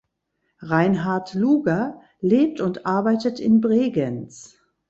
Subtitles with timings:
[0.63, 4.57] Reinhard Luger lebt und arbeitet in Bregenz.